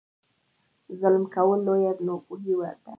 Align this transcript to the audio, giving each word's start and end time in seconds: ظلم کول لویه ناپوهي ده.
ظلم 0.99 1.23
کول 1.35 1.59
لویه 1.65 1.91
ناپوهي 2.05 2.53
ده. 2.61 2.71